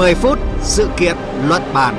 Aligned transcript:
10 0.00 0.14
phút 0.14 0.38
sự 0.62 0.90
kiện 0.98 1.16
luận 1.48 1.62
bàn. 1.74 1.94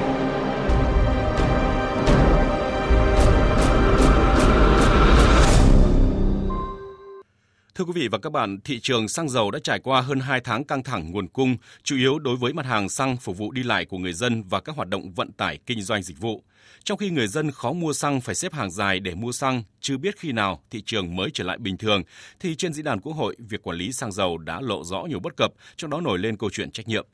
Thưa 7.76 7.86
quý 7.86 7.92
vị 7.96 8.08
và 8.08 8.18
các 8.18 8.32
bạn, 8.32 8.60
thị 8.64 8.80
trường 8.80 9.08
xăng 9.08 9.30
dầu 9.30 9.52
đã 9.52 9.60
trải 9.64 9.80
qua 9.80 10.02
hơn 10.02 10.20
2 10.20 10.42
tháng 10.44 10.64
căng 10.64 10.84
thẳng 10.84 11.12
nguồn 11.12 11.28
cung, 11.28 11.56
chủ 11.84 11.96
yếu 11.96 12.20
đối 12.20 12.36
với 12.36 12.54
mặt 12.54 12.66
hàng 12.66 12.90
xăng 12.90 13.18
phục 13.18 13.38
vụ 13.38 13.52
đi 13.52 13.64
lại 13.64 13.86
của 13.86 13.98
người 13.98 14.14
dân 14.14 14.44
và 14.44 14.60
các 14.60 14.76
hoạt 14.76 14.88
động 14.88 15.12
vận 15.12 15.32
tải 15.32 15.60
kinh 15.66 15.82
doanh 15.82 16.04
dịch 16.04 16.20
vụ. 16.20 16.44
Trong 16.84 16.98
khi 16.98 17.10
người 17.10 17.28
dân 17.28 17.52
khó 17.52 17.74
mua 17.74 17.94
xăng 17.94 18.22
phải 18.22 18.36
xếp 18.36 18.54
hàng 18.54 18.72
dài 18.72 19.00
để 19.00 19.16
mua 19.16 19.32
xăng, 19.32 19.64
chưa 19.82 19.98
biết 19.98 20.20
khi 20.20 20.32
nào 20.32 20.64
thị 20.70 20.84
trường 20.86 21.16
mới 21.16 21.30
trở 21.34 21.44
lại 21.44 21.58
bình 21.58 21.78
thường, 21.78 22.04
thì 22.40 22.56
trên 22.56 22.74
diễn 22.74 22.86
đàn 22.86 23.02
Quốc 23.02 23.14
hội, 23.14 23.36
việc 23.40 23.64
quản 23.64 23.78
lý 23.78 23.92
xăng 23.92 24.12
dầu 24.12 24.38
đã 24.38 24.62
lộ 24.62 24.84
rõ 24.84 25.04
nhiều 25.10 25.20
bất 25.20 25.38
cập, 25.38 25.54
trong 25.76 25.90
đó 25.90 26.02
nổi 26.02 26.20
lên 26.20 26.38
câu 26.38 26.50
chuyện 26.54 26.72
trách 26.72 26.88
nhiệm. 26.88 27.06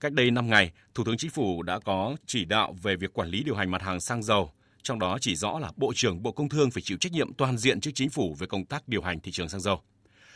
Cách 0.00 0.12
đây 0.12 0.30
5 0.30 0.50
ngày, 0.50 0.70
Thủ 0.94 1.04
tướng 1.04 1.16
Chính 1.16 1.30
phủ 1.30 1.62
đã 1.62 1.78
có 1.78 2.16
chỉ 2.26 2.44
đạo 2.44 2.74
về 2.82 2.96
việc 2.96 3.12
quản 3.12 3.28
lý 3.28 3.42
điều 3.42 3.54
hành 3.54 3.70
mặt 3.70 3.82
hàng 3.82 4.00
xăng 4.00 4.22
dầu, 4.22 4.50
trong 4.82 4.98
đó 4.98 5.18
chỉ 5.20 5.36
rõ 5.36 5.58
là 5.58 5.72
Bộ 5.76 5.92
trưởng 5.94 6.22
Bộ 6.22 6.32
Công 6.32 6.48
Thương 6.48 6.70
phải 6.70 6.82
chịu 6.82 6.98
trách 7.00 7.12
nhiệm 7.12 7.32
toàn 7.32 7.58
diện 7.58 7.80
trước 7.80 7.90
chính 7.94 8.10
phủ 8.10 8.36
về 8.38 8.46
công 8.46 8.64
tác 8.64 8.88
điều 8.88 9.02
hành 9.02 9.20
thị 9.20 9.32
trường 9.32 9.48
xăng 9.48 9.60
dầu. 9.60 9.80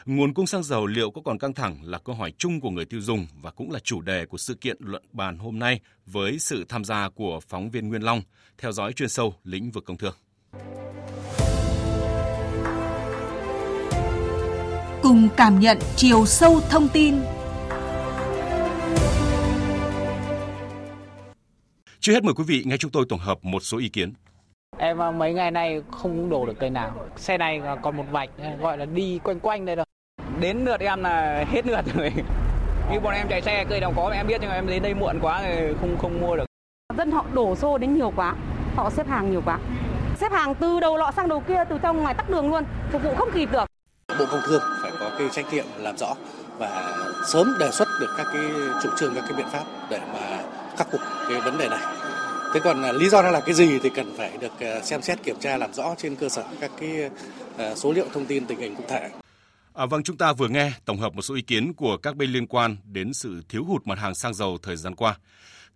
Nguồn 0.07 0.35
cung 0.35 0.47
xăng 0.47 0.63
dầu 0.63 0.87
liệu 0.87 1.11
có 1.11 1.21
còn 1.25 1.39
căng 1.39 1.53
thẳng 1.53 1.79
là 1.83 1.99
câu 1.99 2.15
hỏi 2.15 2.33
chung 2.39 2.61
của 2.61 2.71
người 2.71 2.85
tiêu 2.85 3.01
dùng 3.01 3.27
và 3.43 3.51
cũng 3.51 3.71
là 3.71 3.79
chủ 3.79 4.01
đề 4.01 4.27
của 4.27 4.39
sự 4.39 4.55
kiện 4.55 4.77
luận 4.81 5.03
bàn 5.13 5.39
hôm 5.39 5.59
nay 5.59 5.81
với 6.07 6.39
sự 6.39 6.65
tham 6.69 6.85
gia 6.85 7.09
của 7.09 7.41
phóng 7.49 7.71
viên 7.71 7.89
Nguyên 7.89 8.03
Long, 8.03 8.23
theo 8.59 8.73
dõi 8.73 8.93
chuyên 8.93 9.09
sâu 9.09 9.35
lĩnh 9.45 9.71
vực 9.71 9.85
công 9.85 9.97
thương. 9.97 10.15
Cùng 15.03 15.29
cảm 15.37 15.61
nhận 15.61 15.79
chiều 15.97 16.27
sâu 16.27 16.61
thông 16.71 16.89
tin 16.89 17.15
Trước 22.05 22.13
hết 22.13 22.25
mời 22.25 22.35
quý 22.35 22.45
vị 22.47 22.63
nghe 22.67 22.77
chúng 22.77 22.91
tôi 22.91 23.05
tổng 23.09 23.19
hợp 23.19 23.39
một 23.43 23.61
số 23.61 23.79
ý 23.79 23.89
kiến. 23.89 24.13
Em 24.79 25.03
à, 25.03 25.11
mấy 25.11 25.33
ngày 25.33 25.51
nay 25.51 25.83
không 25.91 26.31
đổ 26.31 26.47
được 26.47 26.53
cây 26.61 26.71
nào. 26.71 26.93
Xe 27.17 27.39
này 27.39 27.61
còn 27.83 27.97
một 27.97 28.05
vạch 28.11 28.31
gọi 28.61 28.79
là 28.79 28.85
đi 28.85 29.21
quanh 29.25 29.41
quanh 29.41 29.65
đây 29.65 29.77
rồi. 29.77 29.85
Đến 30.41 30.65
lượt 30.65 30.81
em 30.81 31.03
là 31.03 31.45
hết 31.51 31.67
lượt 31.67 31.85
rồi. 31.95 32.13
Như 32.93 33.01
bọn 33.01 33.15
em 33.15 33.29
chạy 33.29 33.43
xe 33.43 33.65
cây 33.69 33.81
nào 33.81 33.93
có 33.97 34.11
em 34.11 34.27
biết 34.27 34.39
nhưng 34.41 34.51
mà 34.51 34.55
em 34.55 34.67
đến 34.67 34.83
đây 34.83 34.95
muộn 34.95 35.19
quá 35.23 35.43
thì 35.43 35.75
không 35.81 35.99
không 35.99 36.21
mua 36.21 36.37
được. 36.37 36.45
Dân 36.99 37.11
họ 37.11 37.25
đổ 37.35 37.57
xô 37.57 37.79
đến 37.79 37.95
nhiều 37.95 38.13
quá, 38.17 38.35
họ 38.77 38.91
xếp 38.91 39.09
hàng 39.09 39.31
nhiều 39.31 39.43
quá. 39.45 39.59
Xếp 40.17 40.33
hàng 40.33 40.55
từ 40.55 40.81
đầu 40.81 40.97
lọ 40.97 41.13
sang 41.17 41.29
đầu 41.29 41.41
kia, 41.41 41.65
từ 41.71 41.79
trong 41.83 42.03
ngoài 42.03 42.15
tắc 42.15 42.31
đường 42.31 42.51
luôn, 42.51 42.65
phục 42.93 43.03
vụ 43.03 43.15
không 43.15 43.29
kịp 43.35 43.49
được. 43.53 43.65
Bộ 44.19 44.25
Công 44.31 44.41
Thương 44.47 44.63
phải 44.83 44.93
có 45.01 45.11
cái 45.19 45.29
trách 45.33 45.53
nhiệm 45.53 45.65
làm 45.79 45.97
rõ 45.97 46.15
và 46.59 46.95
sớm 47.27 47.57
đề 47.61 47.71
xuất 47.71 47.89
được 48.01 48.15
các 48.17 48.27
cái 48.33 48.43
chủ 48.83 48.91
trương, 48.97 49.15
các 49.15 49.25
cái 49.29 49.33
biện 49.37 49.47
pháp 49.53 49.65
để 49.91 50.01
mà 50.13 50.43
khắc 50.77 50.91
phục 50.93 51.01
cái 51.29 51.41
vấn 51.41 51.59
đề 51.59 51.69
này. 51.69 51.94
Thế 52.55 52.61
còn 52.65 52.83
à, 52.83 52.93
lý 52.93 53.09
do 53.09 53.23
nó 53.23 53.31
là 53.31 53.41
cái 53.41 53.55
gì 53.55 53.79
thì 53.83 53.91
cần 53.95 54.15
phải 54.17 54.39
được 54.41 54.61
à, 54.61 54.81
xem 54.83 55.03
xét 55.03 55.23
kiểm 55.23 55.37
tra 55.41 55.57
làm 55.57 55.75
rõ 55.75 55.95
trên 55.99 56.17
cơ 56.17 56.29
sở 56.29 56.45
các 56.61 56.71
cái 56.81 57.11
à, 57.57 57.75
số 57.75 57.93
liệu 57.93 58.07
thông 58.13 58.27
tin 58.27 58.47
tình 58.47 58.59
hình 58.59 58.75
cụ 58.75 58.85
thể. 58.89 59.11
À, 59.73 59.87
vâng, 59.87 60.03
chúng 60.03 60.17
ta 60.17 60.33
vừa 60.33 60.49
nghe 60.49 60.73
tổng 60.85 60.99
hợp 60.99 61.15
một 61.15 61.23
số 61.23 61.35
ý 61.35 61.43
kiến 61.43 61.73
của 61.75 61.97
các 61.97 62.17
bên 62.17 62.31
liên 62.31 62.47
quan 62.47 62.77
đến 62.85 63.13
sự 63.13 63.43
thiếu 63.49 63.65
hụt 63.65 63.87
mặt 63.87 63.99
hàng 63.99 64.15
xăng 64.15 64.35
dầu 64.35 64.59
thời 64.63 64.77
gian 64.77 64.95
qua. 64.95 65.19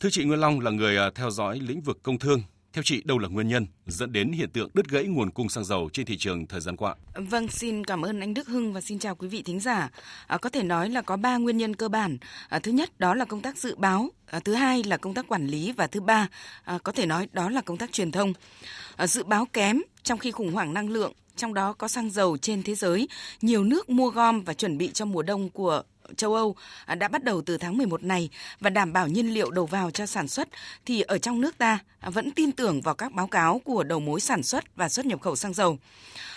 Thưa 0.01 0.09
chị 0.13 0.25
Nguyên 0.25 0.41
Long 0.41 0.61
là 0.61 0.71
người 0.71 0.99
theo 1.15 1.31
dõi 1.31 1.61
lĩnh 1.61 1.81
vực 1.81 1.99
công 2.03 2.19
thương 2.19 2.43
theo 2.79 2.83
chị, 2.83 3.03
đâu 3.05 3.19
là 3.19 3.29
nguyên 3.29 3.49
nhân 3.49 3.67
dẫn 3.87 4.13
đến 4.13 4.33
hiện 4.33 4.51
tượng 4.51 4.71
đứt 4.75 4.89
gãy 4.89 5.05
nguồn 5.05 5.31
cung 5.31 5.49
xăng 5.49 5.65
dầu 5.65 5.91
trên 5.93 6.07
thị 6.07 6.17
trường 6.19 6.47
thời 6.47 6.61
gian 6.61 6.77
qua? 6.77 6.95
Vâng, 7.15 7.49
xin 7.49 7.85
cảm 7.85 8.03
ơn 8.03 8.21
anh 8.21 8.35
Đức 8.35 8.49
Hưng 8.49 8.73
và 8.73 8.81
xin 8.81 8.99
chào 8.99 9.15
quý 9.15 9.29
vị 9.29 9.43
thính 9.43 9.61
giả. 9.61 9.91
À, 10.27 10.39
có 10.39 10.51
thể 10.51 10.63
nói 10.63 10.91
là 10.91 11.03
có 11.03 11.17
ba 11.17 11.37
nguyên 11.37 11.59
nhân 11.59 11.77
cơ 11.77 11.89
bản. 11.89 12.19
À, 12.49 12.59
thứ 12.59 12.73
nhất 12.73 12.99
đó 12.99 13.15
là 13.15 13.25
công 13.25 13.41
tác 13.41 13.59
dự 13.59 13.77
báo, 13.77 14.09
à, 14.27 14.41
thứ 14.41 14.55
hai 14.55 14.83
là 14.83 14.97
công 14.97 15.15
tác 15.15 15.29
quản 15.29 15.47
lý 15.47 15.73
và 15.73 15.87
thứ 15.87 16.01
ba 16.01 16.29
à, 16.65 16.79
có 16.85 16.93
thể 16.93 17.07
nói 17.07 17.29
đó 17.33 17.51
là 17.51 17.61
công 17.61 17.77
tác 17.77 17.93
truyền 17.93 18.13
thông. 18.13 18.33
À, 18.97 19.07
dự 19.07 19.25
báo 19.25 19.47
kém 19.53 19.83
trong 20.03 20.19
khi 20.19 20.31
khủng 20.31 20.53
hoảng 20.53 20.75
năng 20.75 20.89
lượng 20.89 21.13
trong 21.37 21.55
đó 21.55 21.73
có 21.73 21.89
xăng 21.89 22.11
dầu 22.11 22.37
trên 22.37 22.63
thế 22.63 22.75
giới, 22.75 23.09
nhiều 23.43 23.65
nước 23.65 23.89
mua 23.91 24.11
gom 24.11 24.43
và 24.43 24.55
chuẩn 24.55 24.79
bị 24.79 24.91
cho 24.95 25.05
mùa 25.05 25.23
đông 25.23 25.51
của 25.51 25.83
châu 26.17 26.35
Âu 26.35 26.57
à, 26.87 26.95
đã 26.95 27.09
bắt 27.09 27.25
đầu 27.25 27.43
từ 27.43 27.57
tháng 27.57 27.77
11 27.77 28.03
này 28.03 28.31
và 28.61 28.71
đảm 28.71 28.93
bảo 28.93 29.09
nhiên 29.09 29.35
liệu 29.35 29.51
đầu 29.51 29.67
vào 29.67 29.91
cho 29.91 30.07
sản 30.07 30.29
xuất 30.29 30.49
thì 30.87 31.01
ở 31.01 31.19
trong 31.19 31.41
nước 31.41 31.59
ta 31.59 31.79
à, 32.01 32.11
vẫn 32.11 32.31
tin 32.31 32.53
tưởng 32.53 32.81
vào 32.81 32.95
các 32.95 33.13
báo 33.13 33.27
cáo 33.27 33.61
của 33.65 33.85
đầu 33.85 34.01
mối 34.01 34.21
sản 34.21 34.43
xuất 34.43 34.77
và 34.77 34.89
xuất 34.89 35.07
nhập 35.07 35.21
khẩu 35.21 35.37
xăng 35.37 35.55
dầu. 35.55 35.79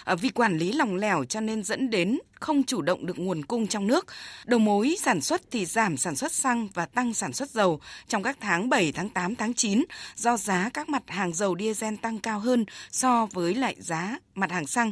À, 0.03 0.15
vì 0.15 0.29
quản 0.29 0.57
lý 0.57 0.71
lòng 0.71 0.95
lẻo 0.95 1.25
cho 1.25 1.39
nên 1.41 1.63
dẫn 1.63 1.89
đến 1.89 2.19
không 2.39 2.63
chủ 2.63 2.81
động 2.81 3.05
được 3.05 3.19
nguồn 3.19 3.45
cung 3.45 3.67
trong 3.67 3.87
nước. 3.87 4.05
Đầu 4.45 4.59
mối 4.59 4.95
sản 5.01 5.21
xuất 5.21 5.41
thì 5.51 5.65
giảm 5.65 5.97
sản 5.97 6.15
xuất 6.15 6.31
xăng 6.31 6.67
và 6.73 6.85
tăng 6.85 7.13
sản 7.13 7.33
xuất 7.33 7.49
dầu 7.49 7.79
trong 8.07 8.23
các 8.23 8.37
tháng 8.39 8.69
7, 8.69 8.91
tháng 8.91 9.09
8, 9.09 9.35
tháng 9.35 9.53
9 9.53 9.83
do 10.15 10.37
giá 10.37 10.69
các 10.73 10.89
mặt 10.89 11.03
hàng 11.07 11.33
dầu 11.33 11.55
diesel 11.59 11.95
tăng 11.95 12.19
cao 12.19 12.39
hơn 12.39 12.65
so 12.91 13.25
với 13.25 13.55
lại 13.55 13.75
giá 13.79 14.17
mặt 14.35 14.51
hàng 14.51 14.67
xăng. 14.67 14.91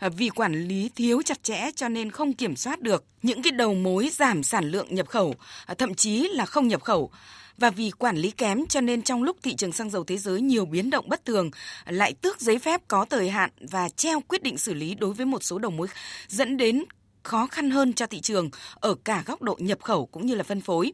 À, 0.00 0.08
vì 0.08 0.28
quản 0.28 0.54
lý 0.68 0.90
thiếu 0.96 1.22
chặt 1.22 1.42
chẽ 1.42 1.70
cho 1.76 1.88
nên 1.88 2.10
không 2.10 2.32
kiểm 2.32 2.56
soát 2.56 2.80
được 2.80 3.04
những 3.22 3.42
cái 3.42 3.50
đầu 3.50 3.74
mối 3.74 4.10
giảm 4.12 4.42
sản 4.42 4.70
lượng 4.70 4.94
nhập 4.94 5.08
khẩu, 5.08 5.34
à, 5.66 5.74
thậm 5.74 5.94
chí 5.94 6.28
là 6.28 6.46
không 6.46 6.68
nhập 6.68 6.82
khẩu. 6.82 7.10
Và 7.58 7.70
vì 7.70 7.90
quản 7.90 8.16
lý 8.16 8.30
kém 8.30 8.66
cho 8.66 8.80
nên 8.80 9.02
trong 9.02 9.22
lúc 9.22 9.36
thị 9.42 9.54
trường 9.54 9.72
xăng 9.72 9.90
dầu 9.90 10.04
thế 10.04 10.18
giới 10.18 10.40
nhiều 10.40 10.66
biến 10.66 10.90
động 10.90 11.08
bất 11.08 11.24
thường, 11.24 11.50
lại 11.86 12.12
tước 12.12 12.40
giấy 12.40 12.58
phép 12.58 12.80
có 12.88 13.04
thời 13.04 13.30
hạn 13.30 13.50
và 13.60 13.88
treo 13.88 14.20
quyết 14.20 14.42
định 14.42 14.58
xử 14.58 14.74
lý 14.74 14.94
đối 14.94 15.14
với 15.14 15.26
một 15.26 15.42
số 15.42 15.58
đầu 15.58 15.70
mối 15.70 15.86
dẫn 16.28 16.56
đến 16.56 16.84
khó 17.22 17.46
khăn 17.46 17.70
hơn 17.70 17.92
cho 17.92 18.06
thị 18.06 18.20
trường 18.20 18.50
ở 18.74 18.94
cả 19.04 19.22
góc 19.26 19.42
độ 19.42 19.56
nhập 19.60 19.78
khẩu 19.82 20.06
cũng 20.06 20.26
như 20.26 20.34
là 20.34 20.42
phân 20.42 20.60
phối. 20.60 20.92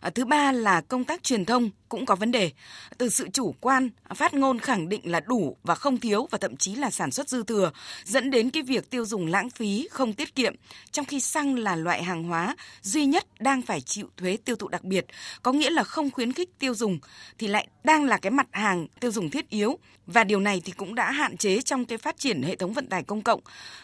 À, 0.00 0.10
thứ 0.10 0.24
ba 0.24 0.52
là 0.52 0.80
công 0.80 1.04
tác 1.04 1.22
truyền 1.22 1.44
thông 1.44 1.70
cũng 1.88 2.06
có 2.06 2.14
vấn 2.14 2.32
đề. 2.32 2.50
Từ 2.98 3.08
sự 3.08 3.28
chủ 3.32 3.54
quan, 3.60 3.90
phát 4.14 4.34
ngôn 4.34 4.58
khẳng 4.58 4.88
định 4.88 5.10
là 5.10 5.20
đủ 5.20 5.56
và 5.62 5.74
không 5.74 5.98
thiếu 5.98 6.28
và 6.30 6.38
thậm 6.38 6.56
chí 6.56 6.74
là 6.74 6.90
sản 6.90 7.10
xuất 7.10 7.28
dư 7.28 7.42
thừa, 7.42 7.72
dẫn 8.04 8.30
đến 8.30 8.50
cái 8.50 8.62
việc 8.62 8.90
tiêu 8.90 9.04
dùng 9.04 9.26
lãng 9.26 9.50
phí, 9.50 9.88
không 9.90 10.12
tiết 10.12 10.34
kiệm, 10.34 10.54
trong 10.90 11.04
khi 11.04 11.20
xăng 11.20 11.58
là 11.58 11.76
loại 11.76 12.02
hàng 12.02 12.24
hóa 12.24 12.56
duy 12.82 13.06
nhất 13.06 13.24
đang 13.40 13.62
phải 13.62 13.80
chịu 13.80 14.08
thuế 14.16 14.36
tiêu 14.44 14.56
thụ 14.56 14.68
đặc 14.68 14.84
biệt, 14.84 15.06
có 15.42 15.52
nghĩa 15.52 15.70
là 15.70 15.84
không 15.84 16.10
khuyến 16.10 16.32
khích 16.32 16.58
tiêu 16.58 16.74
dùng 16.74 16.98
thì 17.38 17.48
lại 17.48 17.66
đang 17.84 18.04
là 18.04 18.16
cái 18.16 18.30
mặt 18.30 18.46
hàng 18.52 18.86
tiêu 19.00 19.10
dùng 19.10 19.30
thiết 19.30 19.48
yếu 19.48 19.78
và 20.06 20.24
điều 20.24 20.40
này 20.40 20.62
thì 20.64 20.72
cũng 20.72 20.94
đã 20.94 21.10
hạn 21.10 21.36
chế 21.36 21.60
trong 21.60 21.84
cái 21.84 21.98
phát 21.98 22.18
triển 22.18 22.42
hệ 22.42 22.56
thống 22.56 22.72
vận 22.72 22.86
tải 22.86 23.02
công 23.02 23.22
cộng 23.22 23.40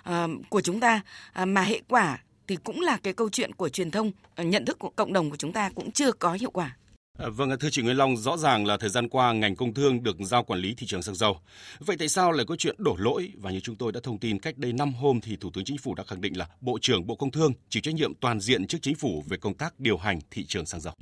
uh, 0.09 0.15
của 0.49 0.61
chúng 0.61 0.81
ta 0.81 1.01
uh, 1.43 1.49
mà 1.49 1.63
hệ 1.63 1.78
quả 1.89 2.23
thì 2.49 2.57
cũng 2.57 2.81
là 2.81 2.97
cái 3.03 3.13
câu 3.13 3.29
chuyện 3.31 3.53
của 3.53 3.69
truyền 3.69 3.91
thông, 3.91 4.13
ờ, 4.35 4.45
nhận 4.45 4.65
thức 4.65 4.79
của 4.79 4.91
cộng 4.91 5.13
đồng 5.13 5.31
của 5.31 5.37
chúng 5.37 5.53
ta 5.53 5.71
cũng 5.75 5.91
chưa 5.91 6.13
có 6.13 6.33
hiệu 6.33 6.51
quả. 6.51 6.77
À, 7.19 7.29
vâng, 7.29 7.51
thưa 7.61 7.71
chị 7.71 7.83
Nguyễn 7.83 7.97
Long, 7.97 8.17
rõ 8.17 8.37
ràng 8.37 8.67
là 8.67 8.77
thời 8.77 8.91
gian 8.91 9.09
qua 9.09 9.33
ngành 9.33 9.57
công 9.57 9.75
thương 9.75 10.03
được 10.03 10.17
giao 10.21 10.45
quản 10.45 10.61
lý 10.61 10.75
thị 10.75 10.87
trường 10.87 11.03
xăng 11.03 11.15
dầu. 11.15 11.41
Vậy 11.79 11.97
tại 11.99 12.09
sao 12.09 12.33
lại 12.33 12.47
có 12.47 12.57
chuyện 12.57 12.77
đổ 12.79 12.97
lỗi? 12.99 13.33
Và 13.37 13.51
như 13.51 13.61
chúng 13.61 13.77
tôi 13.77 13.93
đã 13.93 14.01
thông 14.03 14.19
tin 14.19 14.39
cách 14.39 14.59
đây 14.59 14.73
5 14.73 14.95
hôm 14.95 15.21
thì 15.21 15.37
Thủ 15.37 15.51
tướng 15.55 15.65
Chính 15.65 15.79
phủ 15.79 15.95
đã 15.95 16.05
khẳng 16.05 16.21
định 16.21 16.37
là 16.37 16.49
Bộ 16.61 16.79
trưởng 16.83 17.07
Bộ 17.07 17.15
Công 17.15 17.31
Thương 17.31 17.53
chịu 17.69 17.81
trách 17.81 17.95
nhiệm 17.95 18.15
toàn 18.15 18.41
diện 18.41 18.67
trước 18.67 18.79
Chính 18.83 18.95
phủ 18.95 19.25
về 19.29 19.37
công 19.37 19.55
tác 19.55 19.81
điều 19.81 19.97
hành 19.97 20.19
thị 20.31 20.45
trường 20.47 20.67
xăng 20.67 20.81
dầu. 20.81 20.95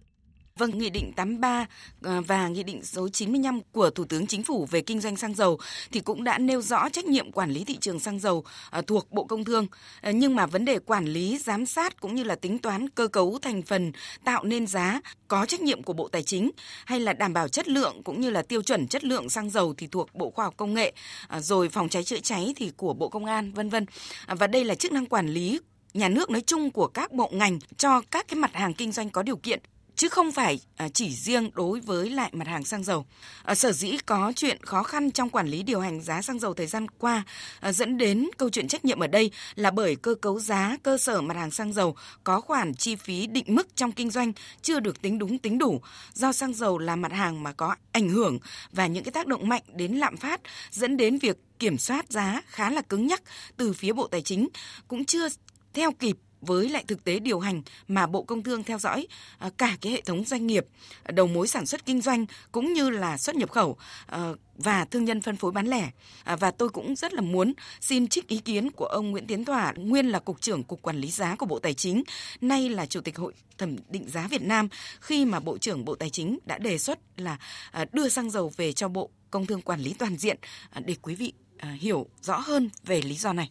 Vâng, 0.59 0.79
Nghị 0.79 0.91
định 0.91 1.13
83 1.17 1.67
ờ, 2.03 2.21
và 2.21 2.49
Nghị 2.49 2.63
định 2.63 2.85
số 2.85 3.09
95 3.09 3.61
của 3.73 3.91
Thủ 3.91 4.05
tướng 4.05 4.27
Chính 4.27 4.43
phủ 4.43 4.67
về 4.71 4.81
kinh 4.81 5.01
doanh 5.01 5.17
xăng 5.17 5.35
dầu 5.35 5.59
thì 5.93 6.01
cũng 6.01 6.25
đã 6.25 6.39
nêu 6.39 6.63
rõ 6.63 6.89
trách 6.89 7.05
nhiệm 7.05 7.33
quản 7.33 7.51
lý 7.51 7.65
thị 7.65 7.77
trường 7.81 8.01
xăng 8.01 8.19
dầu 8.19 8.45
ờ, 8.71 8.83
thuộc 8.83 9.13
Bộ 9.13 9.25
Công 9.25 9.45
Thương. 9.45 9.67
Ờ, 10.01 10.11
nhưng 10.11 10.37
mà 10.37 10.47
vấn 10.47 10.65
đề 10.65 10.79
quản 10.79 11.05
lý, 11.05 11.39
giám 11.39 11.67
sát 11.67 12.01
cũng 12.01 12.15
như 12.15 12.23
là 12.23 12.35
tính 12.35 12.59
toán 12.59 12.89
cơ 12.89 13.09
cấu 13.09 13.39
thành 13.43 13.63
phần 13.63 13.93
tạo 14.25 14.45
nên 14.45 14.67
giá 14.67 15.01
có 15.29 15.47
trách 15.47 15.61
nhiệm 15.61 15.83
của 15.83 15.93
Bộ 15.93 16.09
Tài 16.09 16.23
chính 16.23 16.51
hay 16.87 17.01
là 17.01 17.13
đảm 17.13 17.33
bảo 17.33 17.49
chất 17.49 17.69
lượng 17.69 18.03
cũng 18.03 18.21
như 18.21 18.31
là 18.31 18.43
tiêu 18.43 18.63
chuẩn 18.63 18.89
chất 18.89 19.05
lượng 19.05 19.29
xăng 19.29 19.51
dầu 19.51 19.75
thì 19.79 19.87
thuộc 19.87 20.15
Bộ 20.15 20.31
Khoa 20.31 20.45
học 20.45 20.55
Công 20.57 20.75
nghệ, 20.75 20.93
rồi 21.39 21.69
phòng 21.69 21.89
cháy 21.89 22.05
chữa 22.05 22.21
cháy 22.21 22.55
thì 22.57 22.73
của 22.77 22.95
Bộ 22.95 23.09
Công 23.09 23.25
an 23.25 23.53
vân 23.53 23.69
vân. 23.69 23.87
Và 24.29 24.47
đây 24.47 24.65
là 24.65 24.75
chức 24.75 24.93
năng 24.93 25.07
quản 25.07 25.29
lý 25.29 25.61
nhà 25.95 26.09
nước 26.09 26.31
nói 26.31 26.43
chung 26.47 26.71
của 26.71 26.87
các 26.87 27.13
bộ 27.13 27.31
ngành 27.33 27.59
cho 27.77 28.03
các 28.11 28.29
cái 28.29 28.39
mặt 28.39 28.55
hàng 28.55 28.75
kinh 28.75 28.93
doanh 28.93 29.11
có 29.11 29.23
điều 29.23 29.37
kiện 29.37 29.61
chứ 29.97 30.09
không 30.09 30.33
phải 30.33 30.61
à, 30.77 30.89
chỉ 30.89 31.15
riêng 31.15 31.51
đối 31.55 31.81
với 31.81 32.11
lại 32.11 32.31
mặt 32.33 32.49
hàng 32.49 32.65
xăng 32.65 32.85
dầu. 32.85 33.07
À, 33.43 33.55
sở 33.55 33.73
dĩ 33.73 33.97
có 34.07 34.33
chuyện 34.37 34.59
khó 34.63 34.83
khăn 34.83 35.11
trong 35.11 35.31
quản 35.31 35.49
lý 35.49 35.63
điều 35.63 35.81
hành 35.81 36.01
giá 36.01 36.23
xăng 36.23 36.39
dầu 36.39 36.55
thời 36.55 36.67
gian 36.67 36.89
qua 36.89 37.25
à, 37.61 37.73
dẫn 37.73 37.99
đến 37.99 38.29
câu 38.37 38.51
chuyện 38.51 38.69
trách 38.69 38.85
nhiệm 38.85 38.99
ở 38.99 39.07
đây 39.07 39.31
là 39.55 39.71
bởi 39.71 39.97
cơ 39.97 40.15
cấu 40.15 40.41
giá 40.41 40.77
cơ 40.83 40.99
sở 40.99 41.21
mặt 41.21 41.37
hàng 41.37 41.51
xăng 41.51 41.73
dầu 41.73 41.97
có 42.25 42.41
khoản 42.41 42.75
chi 42.75 42.97
phí 42.97 43.27
định 43.27 43.45
mức 43.49 43.77
trong 43.77 43.93
kinh 43.93 44.11
doanh 44.11 44.33
chưa 44.63 44.81
được 44.81 45.03
tính 45.03 45.19
đúng, 45.19 45.39
tính 45.39 45.59
đủ 45.59 45.81
do 46.13 46.33
xăng 46.33 46.55
dầu 46.55 46.79
là 46.79 46.97
mặt 46.97 47.13
hàng 47.13 47.43
mà 47.43 47.53
có 47.53 47.77
ảnh 47.93 48.09
hưởng 48.09 48.39
và 48.73 48.87
những 48.87 49.05
cái 49.05 49.13
tác 49.13 49.27
động 49.27 49.49
mạnh 49.49 49.63
đến 49.75 49.93
lạm 49.93 50.17
phát 50.17 50.41
dẫn 50.71 50.97
đến 50.97 51.19
việc 51.19 51.37
kiểm 51.59 51.79
soát 51.79 52.13
giá 52.13 52.43
khá 52.47 52.71
là 52.71 52.83
cứng 52.83 53.07
nhắc 53.07 53.23
từ 53.57 53.73
phía 53.73 53.93
Bộ 53.93 54.07
Tài 54.07 54.23
chính 54.23 54.49
cũng 54.89 55.05
chưa 55.05 55.29
theo 55.75 55.93
kịp 55.93 56.17
với 56.47 56.69
lại 56.69 56.85
thực 56.89 57.05
tế 57.05 57.19
điều 57.19 57.41
hành 57.41 57.63
mà 57.89 58.07
Bộ 58.07 58.23
Công 58.23 58.43
Thương 58.43 58.65
theo 58.65 58.79
dõi 58.79 59.07
à, 59.39 59.51
cả 59.57 59.77
cái 59.81 59.93
hệ 59.93 60.01
thống 60.01 60.25
doanh 60.25 60.47
nghiệp, 60.47 60.67
đầu 61.13 61.27
mối 61.27 61.49
sản 61.49 61.67
xuất 61.67 61.87
kinh 61.87 62.01
doanh 62.01 62.27
cũng 62.53 62.73
như 62.73 62.91
là 62.91 63.19
xuất 63.19 63.37
nhập 63.37 63.51
khẩu 63.51 63.77
à, 64.07 64.33
và 64.55 64.85
thương 64.85 65.05
nhân 65.05 65.21
phân 65.21 65.37
phối 65.37 65.53
bán 65.53 65.67
lẻ. 65.67 65.91
À, 66.25 66.37
và 66.37 66.51
tôi 66.51 66.69
cũng 66.69 66.97
rất 66.97 67.15
là 67.15 67.21
muốn 67.21 67.53
xin 67.81 68.09
trích 68.09 68.29
ý 68.29 68.39
kiến 68.39 68.71
của 68.71 68.87
ông 68.87 69.11
Nguyễn 69.11 69.27
Tiến 69.27 69.45
Thỏa, 69.45 69.73
nguyên 69.77 70.07
là 70.07 70.19
Cục 70.19 70.41
trưởng 70.41 70.65
Cục 70.65 70.83
Quản 70.83 70.97
lý 70.97 71.11
giá 71.11 71.37
của 71.37 71.47
Bộ 71.47 71.59
Tài 71.59 71.75
chính, 71.75 72.03
nay 72.41 72.69
là 72.69 72.87
Chủ 72.87 73.01
tịch 73.01 73.19
Hội 73.19 73.33
thẩm 73.59 73.77
định 73.89 74.09
giá 74.09 74.29
Việt 74.29 74.43
Nam 74.43 74.69
khi 75.01 75.25
mà 75.25 75.41
Bộ 75.41 75.59
trưởng 75.59 75.85
Bộ 75.85 75.95
Tài 75.95 76.11
chính 76.11 76.39
đã 76.47 76.59
đề 76.59 76.79
xuất 76.79 76.99
là 77.17 77.39
đưa 77.93 78.09
xăng 78.09 78.31
dầu 78.31 78.53
về 78.57 78.73
cho 78.73 78.89
Bộ 78.89 79.11
Công 79.31 79.47
Thương 79.47 79.63
quản 79.63 79.81
lý 79.81 79.95
toàn 79.99 80.17
diện 80.17 80.39
để 80.85 80.97
quý 81.03 81.15
vị 81.15 81.33
hiểu 81.81 82.07
rõ 82.23 82.39
hơn 82.39 82.71
về 82.85 83.03
lý 83.03 83.15
do 83.15 83.33
này 83.33 83.51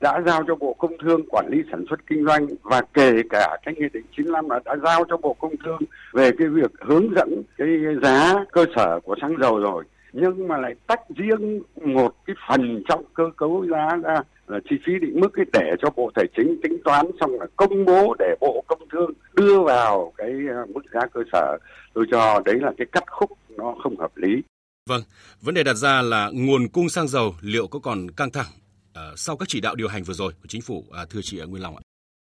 đã 0.00 0.22
giao 0.26 0.42
cho 0.46 0.54
Bộ 0.54 0.74
Công 0.78 0.98
Thương 1.02 1.20
quản 1.28 1.48
lý 1.50 1.58
sản 1.70 1.84
xuất 1.90 2.06
kinh 2.06 2.24
doanh 2.26 2.46
và 2.62 2.82
kể 2.94 3.12
cả 3.30 3.58
cái 3.62 3.74
nghị 3.78 3.86
định 3.92 4.04
95 4.16 4.48
là 4.48 4.60
đã 4.64 4.76
giao 4.84 5.04
cho 5.08 5.16
Bộ 5.16 5.34
Công 5.34 5.54
Thương 5.64 5.82
về 6.12 6.30
cái 6.38 6.48
việc 6.48 6.70
hướng 6.80 7.14
dẫn 7.16 7.42
cái 7.58 7.68
giá 8.02 8.44
cơ 8.52 8.64
sở 8.76 9.00
của 9.00 9.16
xăng 9.20 9.36
dầu 9.40 9.58
rồi 9.58 9.84
nhưng 10.12 10.48
mà 10.48 10.56
lại 10.56 10.74
tách 10.86 11.00
riêng 11.16 11.62
một 11.84 12.14
cái 12.26 12.36
phần 12.48 12.82
trong 12.88 13.04
cơ 13.14 13.24
cấu 13.36 13.66
giá 13.70 13.96
ra 14.02 14.22
là 14.46 14.58
chi 14.70 14.76
phí 14.86 14.92
định 15.00 15.20
mức 15.20 15.28
cái 15.34 15.44
để 15.52 15.74
cho 15.82 15.90
Bộ 15.96 16.10
Tài 16.14 16.24
chính 16.36 16.60
tính 16.62 16.78
toán 16.84 17.06
xong 17.20 17.30
là 17.40 17.46
công 17.56 17.84
bố 17.84 18.14
để 18.18 18.34
Bộ 18.40 18.64
Công 18.66 18.88
Thương 18.92 19.10
đưa 19.34 19.60
vào 19.60 20.12
cái 20.16 20.30
à, 20.50 20.64
mức 20.74 20.80
giá 20.92 21.00
cơ 21.14 21.20
sở. 21.32 21.58
Tôi 21.94 22.06
cho 22.10 22.40
đấy 22.44 22.54
là 22.60 22.72
cái 22.78 22.86
cắt 22.92 23.04
khúc 23.06 23.30
nó 23.56 23.74
không 23.82 23.96
hợp 23.96 24.16
lý. 24.16 24.42
Vâng, 24.88 25.02
vấn 25.40 25.54
đề 25.54 25.62
đặt 25.62 25.74
ra 25.74 26.02
là 26.02 26.30
nguồn 26.32 26.68
cung 26.68 26.88
xăng 26.88 27.08
dầu 27.08 27.34
liệu 27.40 27.66
có 27.66 27.78
còn 27.78 28.10
căng 28.10 28.30
thẳng 28.30 28.59
Ờ, 28.92 29.14
sau 29.16 29.36
các 29.36 29.48
chỉ 29.48 29.60
đạo 29.60 29.74
điều 29.74 29.88
hành 29.88 30.04
vừa 30.04 30.14
rồi 30.14 30.32
của 30.32 30.46
chính 30.48 30.62
phủ 30.62 30.86
à, 30.92 31.04
thưa 31.10 31.20
chị 31.24 31.40
Nguyên 31.40 31.62
Long 31.62 31.76
ạ? 31.76 31.82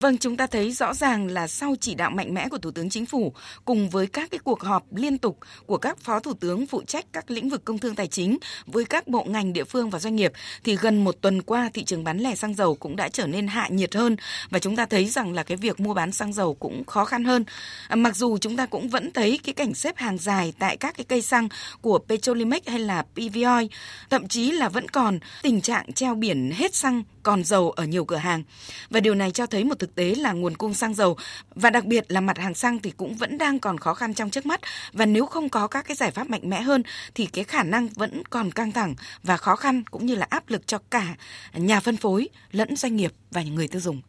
Vâng, 0.00 0.18
chúng 0.18 0.36
ta 0.36 0.46
thấy 0.46 0.72
rõ 0.72 0.94
ràng 0.94 1.26
là 1.26 1.46
sau 1.46 1.74
chỉ 1.80 1.94
đạo 1.94 2.10
mạnh 2.10 2.34
mẽ 2.34 2.48
của 2.48 2.58
Thủ 2.58 2.70
tướng 2.70 2.90
Chính 2.90 3.06
phủ 3.06 3.32
cùng 3.64 3.90
với 3.90 4.06
các 4.06 4.30
cái 4.30 4.38
cuộc 4.38 4.60
họp 4.62 4.94
liên 4.94 5.18
tục 5.18 5.38
của 5.66 5.76
các 5.76 5.98
phó 5.98 6.20
thủ 6.20 6.34
tướng 6.34 6.66
phụ 6.66 6.82
trách 6.86 7.04
các 7.12 7.30
lĩnh 7.30 7.48
vực 7.48 7.64
công 7.64 7.78
thương 7.78 7.94
tài 7.94 8.06
chính 8.06 8.38
với 8.66 8.84
các 8.84 9.08
bộ 9.08 9.24
ngành 9.24 9.52
địa 9.52 9.64
phương 9.64 9.90
và 9.90 9.98
doanh 9.98 10.16
nghiệp 10.16 10.32
thì 10.64 10.76
gần 10.76 11.04
một 11.04 11.16
tuần 11.20 11.42
qua 11.42 11.70
thị 11.74 11.84
trường 11.84 12.04
bán 12.04 12.18
lẻ 12.18 12.34
xăng 12.34 12.54
dầu 12.54 12.74
cũng 12.74 12.96
đã 12.96 13.08
trở 13.08 13.26
nên 13.26 13.46
hạ 13.46 13.68
nhiệt 13.68 13.94
hơn 13.94 14.16
và 14.50 14.58
chúng 14.58 14.76
ta 14.76 14.86
thấy 14.86 15.04
rằng 15.04 15.32
là 15.32 15.42
cái 15.42 15.56
việc 15.56 15.80
mua 15.80 15.94
bán 15.94 16.12
xăng 16.12 16.32
dầu 16.32 16.54
cũng 16.54 16.84
khó 16.84 17.04
khăn 17.04 17.24
hơn. 17.24 17.44
À, 17.88 17.96
mặc 17.96 18.16
dù 18.16 18.38
chúng 18.38 18.56
ta 18.56 18.66
cũng 18.66 18.88
vẫn 18.88 19.10
thấy 19.12 19.38
cái 19.44 19.54
cảnh 19.54 19.74
xếp 19.74 19.96
hàng 19.96 20.18
dài 20.18 20.52
tại 20.58 20.76
các 20.76 20.94
cái 20.96 21.04
cây 21.04 21.22
xăng 21.22 21.48
của 21.80 21.98
Petrolimex 22.08 22.62
hay 22.66 22.78
là 22.78 23.02
PVOI, 23.02 23.68
thậm 24.10 24.28
chí 24.28 24.50
là 24.50 24.68
vẫn 24.68 24.88
còn 24.88 25.18
tình 25.42 25.60
trạng 25.60 25.92
treo 25.92 26.14
biển 26.14 26.50
hết 26.54 26.74
xăng 26.74 27.02
còn 27.22 27.44
dầu 27.44 27.70
ở 27.70 27.84
nhiều 27.84 28.04
cửa 28.04 28.16
hàng. 28.16 28.42
Và 28.90 29.00
điều 29.00 29.14
này 29.14 29.30
cho 29.30 29.46
thấy 29.46 29.64
một 29.64 29.78
thực 29.78 29.89
tế 29.94 30.14
là 30.14 30.32
nguồn 30.32 30.56
cung 30.56 30.74
xăng 30.74 30.94
dầu 30.94 31.16
và 31.54 31.70
đặc 31.70 31.84
biệt 31.84 32.04
là 32.08 32.20
mặt 32.20 32.38
hàng 32.38 32.54
xăng 32.54 32.78
thì 32.78 32.90
cũng 32.90 33.14
vẫn 33.14 33.38
đang 33.38 33.58
còn 33.58 33.78
khó 33.78 33.94
khăn 33.94 34.14
trong 34.14 34.30
trước 34.30 34.46
mắt 34.46 34.60
và 34.92 35.06
nếu 35.06 35.26
không 35.26 35.48
có 35.48 35.66
các 35.66 35.86
cái 35.88 35.96
giải 35.96 36.10
pháp 36.10 36.30
mạnh 36.30 36.50
mẽ 36.50 36.60
hơn 36.60 36.82
thì 37.14 37.26
cái 37.26 37.44
khả 37.44 37.62
năng 37.62 37.88
vẫn 37.88 38.22
còn 38.30 38.50
căng 38.52 38.72
thẳng 38.72 38.94
và 39.22 39.36
khó 39.36 39.56
khăn 39.56 39.82
cũng 39.90 40.06
như 40.06 40.14
là 40.14 40.26
áp 40.30 40.50
lực 40.50 40.66
cho 40.66 40.78
cả 40.90 41.16
nhà 41.54 41.80
phân 41.80 41.96
phối 41.96 42.28
lẫn 42.52 42.76
doanh 42.76 42.96
nghiệp 42.96 43.12
và 43.30 43.42
người 43.42 43.68
tiêu 43.68 43.80
dùng. 43.80 44.02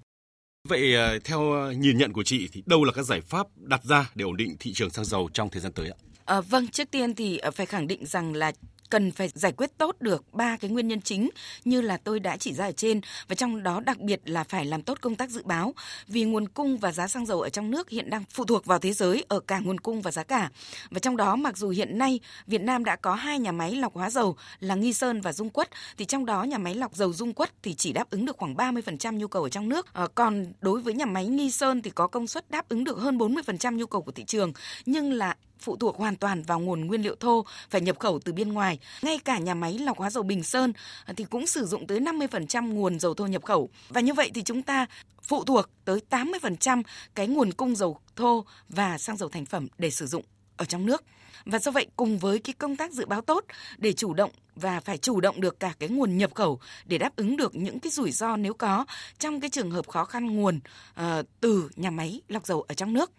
Vậy 0.70 0.96
ờ, 0.96 1.20
theo 1.24 1.72
nhìn 1.72 1.98
nhận 1.98 2.14
của 2.14 2.24
chị 2.24 2.50
thì 2.52 2.64
đâu 2.66 2.84
là 2.84 2.92
các 2.92 3.04
giải 3.04 3.22
pháp 3.22 3.48
đặt 3.56 3.84
ra 3.84 4.10
để 4.16 4.24
ổn 4.24 4.38
định 4.38 4.56
thị 4.60 4.74
trường 4.74 4.90
xăng 4.90 5.06
dầu 5.06 5.30
trong 5.34 5.50
thời 5.50 5.62
gian 5.62 5.72
tới 5.72 5.90
ạ? 5.90 5.98
À, 6.26 6.42
vâng, 6.42 6.68
trước 6.68 6.92
tiên 6.92 7.16
thì 7.16 7.38
ờ, 7.38 7.52
phải 7.52 7.66
khẳng 7.66 7.88
định 7.88 8.06
rằng 8.06 8.34
là 8.34 8.52
cần 8.92 9.12
phải 9.12 9.30
giải 9.34 9.52
quyết 9.52 9.78
tốt 9.78 9.96
được 10.00 10.34
ba 10.34 10.58
cái 10.58 10.72
nguyên 10.72 10.88
nhân 10.88 11.02
chính 11.02 11.30
như 11.66 11.82
là 11.82 11.98
tôi 11.98 12.20
đã 12.20 12.38
chỉ 12.38 12.54
ra 12.54 12.66
ở 12.66 12.72
trên 12.72 13.02
và 13.28 13.36
trong 13.36 13.64
đó 13.64 13.80
đặc 13.80 14.00
biệt 14.00 14.22
là 14.26 14.44
phải 14.44 14.66
làm 14.66 14.82
tốt 14.82 14.98
công 15.02 15.16
tác 15.16 15.30
dự 15.30 15.44
báo 15.44 15.74
vì 16.08 16.24
nguồn 16.24 16.48
cung 16.48 16.78
và 16.78 16.92
giá 16.92 17.08
xăng 17.08 17.26
dầu 17.26 17.42
ở 17.42 17.50
trong 17.50 17.72
nước 17.72 17.90
hiện 17.90 18.10
đang 18.10 18.24
phụ 18.30 18.46
thuộc 18.46 18.66
vào 18.66 18.80
thế 18.80 18.94
giới 18.94 19.26
ở 19.28 19.40
cả 19.40 19.60
nguồn 19.60 19.80
cung 19.80 20.02
và 20.02 20.12
giá 20.12 20.24
cả. 20.24 20.50
Và 20.90 21.00
trong 21.00 21.18
đó 21.18 21.36
mặc 21.36 21.58
dù 21.58 21.70
hiện 21.70 21.98
nay 21.98 22.20
Việt 22.48 22.62
Nam 22.62 22.86
đã 22.86 22.96
có 22.96 23.16
hai 23.16 23.40
nhà 23.40 23.52
máy 23.52 23.76
lọc 23.76 23.94
hóa 23.94 24.10
dầu 24.10 24.36
là 24.60 24.76
Nghi 24.76 24.94
Sơn 24.94 25.22
và 25.22 25.34
Dung 25.34 25.50
Quất 25.50 25.70
thì 25.98 26.06
trong 26.06 26.26
đó 26.26 26.44
nhà 26.44 26.58
máy 26.58 26.76
lọc 26.76 26.96
dầu 26.96 27.14
Dung 27.14 27.34
Quất 27.34 27.64
thì 27.64 27.76
chỉ 27.76 27.94
đáp 27.94 28.10
ứng 28.10 28.26
được 28.26 28.38
khoảng 28.38 28.56
30% 28.56 29.18
nhu 29.18 29.28
cầu 29.28 29.44
ở 29.44 29.50
trong 29.50 29.70
nước. 29.70 29.94
À, 29.94 30.08
còn 30.16 30.46
đối 30.62 30.82
với 30.82 30.94
nhà 30.94 31.06
máy 31.06 31.28
Nghi 31.28 31.52
Sơn 31.52 31.82
thì 31.82 31.90
có 31.90 32.08
công 32.08 32.28
suất 32.28 32.52
đáp 32.52 32.70
ứng 32.70 32.84
được 32.84 32.98
hơn 32.98 33.18
40% 33.18 33.76
nhu 33.76 33.86
cầu 33.86 34.02
của 34.02 34.12
thị 34.12 34.24
trường 34.24 34.54
nhưng 34.86 35.14
là 35.14 35.36
phụ 35.62 35.78
thuộc 35.78 35.98
hoàn 35.98 36.16
toàn 36.16 36.44
vào 36.44 36.60
nguồn 36.60 36.88
nguyên 36.88 37.02
liệu 37.02 37.16
thô 37.16 37.46
phải 37.70 37.82
nhập 37.82 38.00
khẩu 38.00 38.20
từ 38.20 38.34
bên 38.34 38.54
ngoài. 38.54 38.80
Ngay 39.02 39.20
cả 39.26 39.38
nhà 39.38 39.54
máy 39.54 39.78
lọc 39.80 39.98
hóa 39.98 40.10
dầu 40.10 40.24
Bình 40.24 40.44
Sơn 40.44 40.74
à, 41.06 41.14
thì 41.18 41.24
cũng 41.24 41.48
sử 41.48 41.66
dụng 41.66 41.88
tới 41.88 42.00
50% 42.00 42.74
nguồn 42.74 43.00
dầu 43.00 43.14
thô 43.14 43.28
nhập 43.28 43.44
khẩu. 43.46 43.70
Và 43.90 44.02
như 44.02 44.14
vậy 44.14 44.32
thì 44.34 44.44
chúng 44.44 44.62
ta 44.62 44.86
phụ 45.24 45.44
thuộc 45.44 45.70
tới 45.86 46.00
80% 46.10 46.84
cái 47.16 47.28
nguồn 47.28 47.52
cung 47.52 47.76
dầu 47.76 48.00
thô 48.16 48.46
và 48.70 48.98
xăng 48.98 49.18
dầu 49.18 49.30
thành 49.30 49.46
phẩm 49.46 49.68
để 49.78 49.90
sử 49.90 50.08
dụng 50.08 50.24
ở 50.58 50.66
trong 50.66 50.86
nước. 50.86 51.04
Và 51.46 51.60
do 51.60 51.72
vậy 51.72 51.88
cùng 51.96 52.20
với 52.20 52.40
cái 52.40 52.54
công 52.54 52.76
tác 52.76 52.92
dự 52.92 53.06
báo 53.06 53.22
tốt 53.22 53.46
để 53.78 53.94
chủ 53.94 54.14
động 54.14 54.32
và 54.56 54.80
phải 54.80 54.98
chủ 54.98 55.22
động 55.22 55.42
được 55.42 55.60
cả 55.60 55.74
cái 55.80 55.90
nguồn 55.90 56.18
nhập 56.18 56.36
khẩu 56.36 56.60
để 56.86 56.98
đáp 56.98 57.16
ứng 57.16 57.38
được 57.38 57.56
những 57.56 57.80
cái 57.80 57.92
rủi 57.92 58.12
ro 58.12 58.38
nếu 58.38 58.54
có 58.54 58.86
trong 59.20 59.40
cái 59.40 59.50
trường 59.50 59.72
hợp 59.72 59.88
khó 59.88 60.06
khăn 60.06 60.36
nguồn 60.36 60.60
uh, 61.02 61.26
từ 61.40 61.70
nhà 61.76 61.90
máy 61.90 62.22
lọc 62.28 62.46
dầu 62.46 62.62
ở 62.62 62.74
trong 62.74 62.94
nước. 62.94 63.12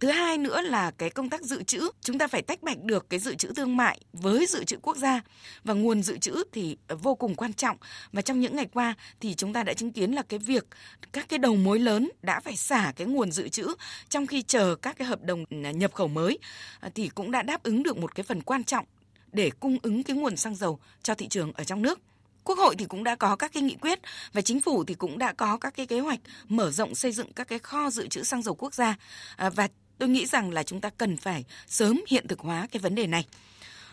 Thứ 0.00 0.10
hai 0.10 0.38
nữa 0.38 0.60
là 0.60 0.90
cái 0.90 1.10
công 1.10 1.30
tác 1.30 1.42
dự 1.42 1.62
trữ, 1.62 1.90
chúng 2.00 2.18
ta 2.18 2.28
phải 2.28 2.42
tách 2.42 2.62
bạch 2.62 2.82
được 2.82 3.10
cái 3.10 3.20
dự 3.20 3.34
trữ 3.34 3.52
thương 3.56 3.76
mại 3.76 4.00
với 4.12 4.46
dự 4.46 4.64
trữ 4.64 4.76
quốc 4.82 4.96
gia. 4.96 5.20
Và 5.64 5.74
nguồn 5.74 6.02
dự 6.02 6.18
trữ 6.18 6.42
thì 6.52 6.76
vô 6.88 7.14
cùng 7.14 7.34
quan 7.34 7.52
trọng. 7.52 7.76
Và 8.12 8.22
trong 8.22 8.40
những 8.40 8.56
ngày 8.56 8.66
qua 8.72 8.94
thì 9.20 9.34
chúng 9.34 9.52
ta 9.52 9.62
đã 9.62 9.74
chứng 9.74 9.92
kiến 9.92 10.12
là 10.12 10.22
cái 10.22 10.38
việc 10.38 10.64
các 11.12 11.28
cái 11.28 11.38
đầu 11.38 11.56
mối 11.56 11.78
lớn 11.78 12.10
đã 12.22 12.40
phải 12.40 12.56
xả 12.56 12.92
cái 12.96 13.06
nguồn 13.06 13.32
dự 13.32 13.48
trữ 13.48 13.74
trong 14.08 14.26
khi 14.26 14.42
chờ 14.42 14.76
các 14.82 14.96
cái 14.98 15.08
hợp 15.08 15.22
đồng 15.22 15.44
à, 15.64 15.70
nhập 15.70 15.94
khẩu 15.94 16.08
mới 16.08 16.38
à, 16.80 16.90
thì 16.94 17.08
cũng 17.08 17.30
đã 17.30 17.42
đáp 17.42 17.62
ứng 17.62 17.82
được 17.82 17.98
một 17.98 18.14
cái 18.14 18.24
phần 18.24 18.42
quan 18.42 18.64
trọng 18.64 18.84
để 19.32 19.50
cung 19.60 19.78
ứng 19.82 20.02
cái 20.02 20.16
nguồn 20.16 20.36
xăng 20.36 20.54
dầu 20.54 20.78
cho 21.02 21.14
thị 21.14 21.28
trường 21.28 21.52
ở 21.52 21.64
trong 21.64 21.82
nước. 21.82 22.00
Quốc 22.44 22.58
hội 22.58 22.74
thì 22.78 22.84
cũng 22.84 23.04
đã 23.04 23.16
có 23.16 23.36
các 23.36 23.52
cái 23.52 23.62
nghị 23.62 23.76
quyết 23.80 23.98
và 24.32 24.40
chính 24.40 24.60
phủ 24.60 24.84
thì 24.84 24.94
cũng 24.94 25.18
đã 25.18 25.32
có 25.32 25.58
các 25.58 25.74
cái 25.76 25.86
kế 25.86 26.00
hoạch 26.00 26.20
mở 26.48 26.70
rộng 26.70 26.94
xây 26.94 27.12
dựng 27.12 27.32
các 27.32 27.48
cái 27.48 27.58
kho 27.58 27.90
dự 27.90 28.08
trữ 28.08 28.22
xăng 28.22 28.42
dầu 28.42 28.54
quốc 28.54 28.74
gia. 28.74 28.96
À, 29.36 29.50
và 29.50 29.68
Tôi 30.00 30.08
nghĩ 30.08 30.26
rằng 30.26 30.50
là 30.50 30.62
chúng 30.62 30.80
ta 30.80 30.90
cần 30.90 31.16
phải 31.16 31.44
sớm 31.66 32.00
hiện 32.08 32.28
thực 32.28 32.40
hóa 32.40 32.66
cái 32.72 32.80
vấn 32.80 32.94
đề 32.94 33.06
này. 33.06 33.26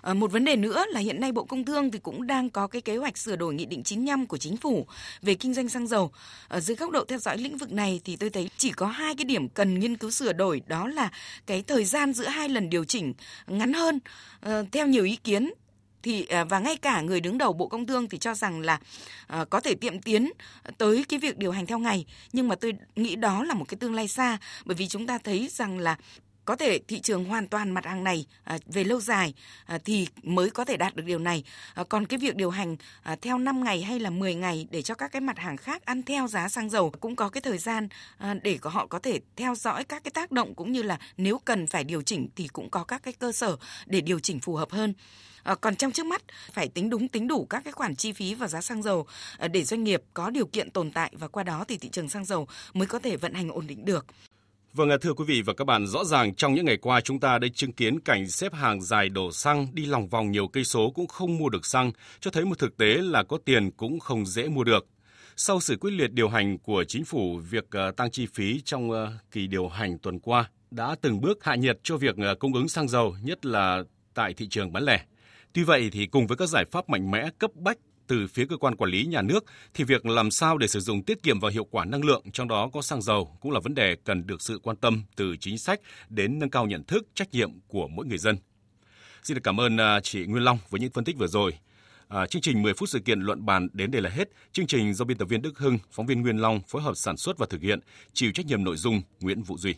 À, 0.01 0.13
một 0.13 0.31
vấn 0.31 0.45
đề 0.45 0.55
nữa 0.55 0.85
là 0.89 0.99
hiện 0.99 1.21
nay 1.21 1.31
Bộ 1.31 1.43
Công 1.43 1.65
Thương 1.65 1.91
thì 1.91 1.99
cũng 1.99 2.27
đang 2.27 2.49
có 2.49 2.67
cái 2.67 2.81
kế 2.81 2.97
hoạch 2.97 3.17
sửa 3.17 3.35
đổi 3.35 3.53
Nghị 3.53 3.65
định 3.65 3.83
95 3.83 4.25
của 4.25 4.37
Chính 4.37 4.57
phủ 4.57 4.87
về 5.21 5.35
kinh 5.35 5.53
doanh 5.53 5.69
xăng 5.69 5.87
dầu. 5.87 6.11
Ở 6.47 6.59
dưới 6.59 6.75
góc 6.77 6.91
độ 6.91 7.05
theo 7.07 7.19
dõi 7.19 7.37
lĩnh 7.37 7.57
vực 7.57 7.71
này 7.71 8.01
thì 8.03 8.15
tôi 8.15 8.29
thấy 8.29 8.49
chỉ 8.57 8.71
có 8.71 8.87
hai 8.87 9.15
cái 9.15 9.25
điểm 9.25 9.49
cần 9.49 9.79
nghiên 9.79 9.97
cứu 9.97 10.11
sửa 10.11 10.33
đổi 10.33 10.61
đó 10.67 10.87
là 10.87 11.11
cái 11.45 11.63
thời 11.67 11.85
gian 11.85 12.13
giữa 12.13 12.27
hai 12.27 12.49
lần 12.49 12.69
điều 12.69 12.85
chỉnh 12.85 13.13
ngắn 13.47 13.73
hơn. 13.73 13.99
À, 14.39 14.63
theo 14.71 14.87
nhiều 14.87 15.03
ý 15.03 15.15
kiến 15.15 15.51
thì 16.03 16.25
à, 16.25 16.43
và 16.43 16.59
ngay 16.59 16.77
cả 16.77 17.01
người 17.01 17.21
đứng 17.21 17.37
đầu 17.37 17.53
Bộ 17.53 17.67
Công 17.67 17.87
Thương 17.87 18.09
thì 18.09 18.17
cho 18.17 18.33
rằng 18.33 18.61
là 18.61 18.79
à, 19.27 19.45
có 19.45 19.59
thể 19.59 19.75
tiệm 19.75 20.01
tiến 20.01 20.31
tới 20.77 21.05
cái 21.09 21.19
việc 21.19 21.37
điều 21.37 21.51
hành 21.51 21.65
theo 21.65 21.79
ngày. 21.79 22.05
Nhưng 22.33 22.47
mà 22.47 22.55
tôi 22.55 22.73
nghĩ 22.95 23.15
đó 23.15 23.43
là 23.43 23.53
một 23.53 23.65
cái 23.67 23.77
tương 23.79 23.93
lai 23.93 24.07
xa, 24.07 24.37
bởi 24.65 24.75
vì 24.75 24.87
chúng 24.87 25.07
ta 25.07 25.17
thấy 25.17 25.47
rằng 25.51 25.79
là 25.79 25.97
có 26.47 26.55
thể 26.55 26.79
thị 26.79 26.99
trường 26.99 27.25
hoàn 27.25 27.47
toàn 27.47 27.71
mặt 27.71 27.85
hàng 27.85 28.03
này 28.03 28.25
à, 28.43 28.57
về 28.65 28.83
lâu 28.83 29.01
dài 29.01 29.33
à, 29.65 29.77
thì 29.85 30.07
mới 30.23 30.49
có 30.49 30.65
thể 30.65 30.77
đạt 30.77 30.95
được 30.95 31.03
điều 31.05 31.19
này. 31.19 31.43
À, 31.73 31.83
còn 31.89 32.05
cái 32.05 32.19
việc 32.19 32.35
điều 32.35 32.49
hành 32.49 32.75
theo 33.21 33.37
5 33.37 33.63
ngày 33.63 33.81
hay 33.81 33.99
là 33.99 34.09
10 34.09 34.35
ngày 34.35 34.67
để 34.71 34.81
cho 34.81 34.95
các 34.95 35.11
cái 35.11 35.21
mặt 35.21 35.39
hàng 35.39 35.57
khác 35.57 35.85
ăn 35.85 36.03
theo 36.03 36.27
giá 36.27 36.49
xăng 36.49 36.69
dầu 36.69 36.91
cũng 36.99 37.15
có 37.15 37.29
cái 37.29 37.41
thời 37.41 37.57
gian 37.57 37.87
để 38.43 38.57
họ 38.63 38.87
có 38.87 38.99
thể 38.99 39.19
theo 39.35 39.55
dõi 39.55 39.83
các 39.83 40.03
cái 40.03 40.11
tác 40.11 40.31
động 40.31 40.55
cũng 40.55 40.71
như 40.71 40.83
là 40.83 40.99
nếu 41.17 41.39
cần 41.39 41.67
phải 41.67 41.83
điều 41.83 42.01
chỉnh 42.01 42.29
thì 42.35 42.47
cũng 42.47 42.69
có 42.69 42.83
các 42.83 43.03
cái 43.03 43.13
cơ 43.13 43.31
sở 43.31 43.57
để 43.85 44.01
điều 44.01 44.19
chỉnh 44.19 44.39
phù 44.39 44.55
hợp 44.55 44.71
hơn. 44.71 44.93
À, 45.43 45.55
còn 45.55 45.75
trong 45.75 45.91
trước 45.91 46.05
mắt 46.05 46.21
phải 46.51 46.67
tính 46.67 46.89
đúng 46.89 47.07
tính 47.07 47.27
đủ 47.27 47.45
các 47.45 47.63
cái 47.63 47.73
khoản 47.73 47.95
chi 47.95 48.13
phí 48.13 48.33
và 48.33 48.47
giá 48.47 48.61
xăng 48.61 48.83
dầu 48.83 49.07
để 49.51 49.63
doanh 49.63 49.83
nghiệp 49.83 50.03
có 50.13 50.29
điều 50.29 50.45
kiện 50.45 50.71
tồn 50.71 50.91
tại 50.91 51.11
và 51.19 51.27
qua 51.27 51.43
đó 51.43 51.65
thì 51.67 51.77
thị 51.77 51.89
trường 51.89 52.09
xăng 52.09 52.25
dầu 52.25 52.47
mới 52.73 52.87
có 52.87 52.99
thể 52.99 53.17
vận 53.17 53.33
hành 53.33 53.49
ổn 53.49 53.67
định 53.67 53.85
được. 53.85 54.05
Vâng, 54.77 54.89
thưa 55.01 55.13
quý 55.13 55.25
vị 55.27 55.41
và 55.41 55.53
các 55.53 55.65
bạn, 55.65 55.87
rõ 55.87 56.03
ràng 56.03 56.35
trong 56.35 56.53
những 56.53 56.65
ngày 56.65 56.77
qua 56.77 57.01
chúng 57.01 57.19
ta 57.19 57.39
đã 57.39 57.47
chứng 57.53 57.71
kiến 57.71 57.99
cảnh 57.99 58.27
xếp 58.27 58.53
hàng 58.53 58.81
dài 58.81 59.09
đổ 59.09 59.31
xăng 59.31 59.67
đi 59.73 59.85
lòng 59.85 60.07
vòng 60.07 60.31
nhiều 60.31 60.47
cây 60.47 60.63
số 60.63 60.91
cũng 60.95 61.07
không 61.07 61.37
mua 61.37 61.49
được 61.49 61.65
xăng, 61.65 61.91
cho 62.19 62.31
thấy 62.31 62.45
một 62.45 62.59
thực 62.59 62.77
tế 62.77 62.85
là 62.85 63.23
có 63.23 63.37
tiền 63.45 63.71
cũng 63.71 63.99
không 63.99 64.25
dễ 64.25 64.47
mua 64.47 64.63
được. 64.63 64.87
Sau 65.35 65.59
sự 65.59 65.77
quyết 65.81 65.91
liệt 65.91 66.11
điều 66.11 66.29
hành 66.29 66.57
của 66.57 66.83
chính 66.83 67.05
phủ, 67.05 67.37
việc 67.49 67.65
ờ, 67.71 67.91
tăng 67.91 68.11
chi 68.11 68.27
phí 68.33 68.61
trong 68.65 68.91
ờ, 68.91 69.11
kỳ 69.31 69.47
điều 69.47 69.67
hành 69.67 69.99
tuần 69.99 70.19
qua 70.19 70.49
đã 70.71 70.95
từng 71.01 71.21
bước 71.21 71.43
hạ 71.43 71.55
nhiệt 71.55 71.79
cho 71.83 71.97
việc 71.97 72.15
ờ, 72.17 72.35
cung 72.35 72.53
ứng 72.53 72.69
xăng 72.69 72.87
dầu, 72.87 73.15
nhất 73.23 73.45
là 73.45 73.83
tại 74.13 74.33
thị 74.33 74.47
trường 74.49 74.73
bán 74.73 74.83
lẻ. 74.83 75.05
Tuy 75.53 75.63
vậy 75.63 75.89
thì 75.91 76.05
cùng 76.05 76.27
với 76.27 76.37
các 76.37 76.49
giải 76.49 76.65
pháp 76.71 76.89
mạnh 76.89 77.11
mẽ 77.11 77.29
cấp 77.39 77.51
bách 77.55 77.77
từ 78.07 78.27
phía 78.27 78.45
cơ 78.45 78.57
quan 78.57 78.75
quản 78.75 78.91
lý 78.91 79.05
nhà 79.05 79.21
nước 79.21 79.45
thì 79.73 79.83
việc 79.83 80.05
làm 80.05 80.31
sao 80.31 80.57
để 80.57 80.67
sử 80.67 80.79
dụng 80.79 81.03
tiết 81.03 81.23
kiệm 81.23 81.39
và 81.39 81.49
hiệu 81.49 81.67
quả 81.71 81.85
năng 81.85 82.05
lượng 82.05 82.23
trong 82.33 82.47
đó 82.47 82.69
có 82.73 82.81
xăng 82.81 83.01
dầu 83.01 83.37
cũng 83.41 83.51
là 83.51 83.59
vấn 83.59 83.75
đề 83.75 83.95
cần 84.03 84.27
được 84.27 84.41
sự 84.41 84.59
quan 84.63 84.77
tâm 84.77 85.03
từ 85.15 85.35
chính 85.39 85.57
sách 85.57 85.79
đến 86.09 86.39
nâng 86.39 86.49
cao 86.49 86.65
nhận 86.65 86.83
thức 86.83 87.07
trách 87.13 87.31
nhiệm 87.31 87.51
của 87.67 87.87
mỗi 87.87 88.05
người 88.05 88.17
dân. 88.17 88.37
Xin 89.23 89.35
được 89.35 89.41
cảm 89.43 89.59
ơn 89.59 89.77
à, 89.77 89.99
chị 89.99 90.25
Nguyên 90.25 90.43
Long 90.43 90.57
với 90.69 90.81
những 90.81 90.91
phân 90.91 91.03
tích 91.03 91.17
vừa 91.17 91.27
rồi. 91.27 91.53
À, 92.07 92.25
chương 92.27 92.41
trình 92.41 92.61
10 92.61 92.73
phút 92.73 92.89
sự 92.89 92.99
kiện 92.99 93.19
luận 93.19 93.45
bàn 93.45 93.67
đến 93.73 93.91
đây 93.91 94.01
là 94.01 94.09
hết. 94.09 94.29
Chương 94.51 94.67
trình 94.67 94.93
do 94.93 95.05
biên 95.05 95.17
tập 95.17 95.25
viên 95.25 95.41
Đức 95.41 95.59
Hưng, 95.59 95.77
phóng 95.91 96.05
viên 96.05 96.21
Nguyên 96.21 96.37
Long 96.37 96.61
phối 96.67 96.81
hợp 96.81 96.93
sản 96.95 97.17
xuất 97.17 97.37
và 97.37 97.45
thực 97.49 97.61
hiện, 97.61 97.79
chịu 98.13 98.31
trách 98.31 98.45
nhiệm 98.45 98.63
nội 98.63 98.77
dung 98.77 99.01
Nguyễn 99.19 99.43
Vũ 99.43 99.57
Duy. 99.57 99.75